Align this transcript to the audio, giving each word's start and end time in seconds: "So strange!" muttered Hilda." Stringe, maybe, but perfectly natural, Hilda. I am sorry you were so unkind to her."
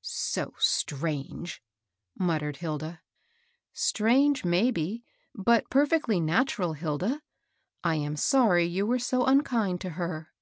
"So 0.02 0.54
strange!" 0.56 1.62
muttered 2.18 2.56
Hilda." 2.56 3.02
Stringe, 3.88 4.46
maybe, 4.46 5.04
but 5.34 5.68
perfectly 5.68 6.20
natural, 6.20 6.72
Hilda. 6.72 7.20
I 7.84 7.96
am 7.96 8.16
sorry 8.16 8.64
you 8.64 8.86
were 8.86 8.98
so 8.98 9.26
unkind 9.26 9.82
to 9.82 9.90
her." 9.90 10.32